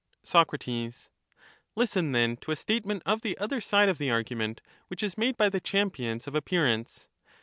Soc, 0.23 0.49
Listen, 1.75 2.11
then, 2.11 2.35
to 2.37 2.49
a 2.49 2.55
statement 2.55 3.03
of 3.05 3.21
the 3.21 3.37
other 3.37 3.61
side 3.61 3.87
of 3.87 3.99
the 3.99 4.09
argument, 4.09 4.59
which 4.87 5.03
is 5.03 5.15
made 5.15 5.37
by 5.37 5.47
the 5.47 5.61
champions 5.61 6.25
of 6.25 6.33
appearance. 6.33 7.07